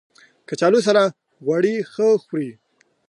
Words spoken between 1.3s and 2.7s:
غوړي ښه خوري